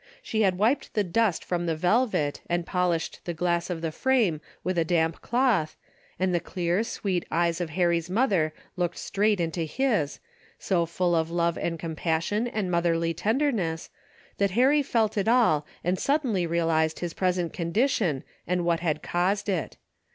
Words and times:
She 0.23 0.41
had 0.41 0.57
wiped 0.57 0.95
the 0.95 1.03
dust 1.03 1.45
from 1.45 1.67
the 1.67 1.75
velvet 1.75 2.41
and 2.49 2.65
pol 2.65 2.89
ished 2.89 3.19
the 3.25 3.35
glass 3.35 3.69
of 3.69 3.81
the 3.81 3.91
frame 3.91 4.41
with 4.63 4.79
a 4.79 4.83
damp 4.83 5.21
cloth, 5.21 5.77
and 6.19 6.33
the 6.33 6.39
clear 6.39 6.83
sweet 6.83 7.23
eyes 7.29 7.61
of 7.61 7.69
Harry's 7.77 8.09
mother 8.09 8.51
looked 8.75 8.97
straight 8.97 9.39
into 9.39 9.59
his, 9.61 10.19
so 10.57 10.87
full 10.87 11.13
of 11.15 11.29
love 11.29 11.55
and 11.55 11.77
compassion 11.77 12.47
and 12.47 12.71
motherly 12.71 13.13
tenderness, 13.13 13.91
that 14.39 14.49
Harry 14.57 14.81
felt 14.81 15.19
it 15.19 15.27
all 15.27 15.67
and 15.83 15.99
suddenly 15.99 16.47
realized 16.47 16.97
his 17.01 17.13
present 17.13 17.53
condition 17.53 18.23
and 18.47 18.65
what 18.65 18.79
had 18.79 19.03
caused 19.03 19.47
it. 19.47 19.77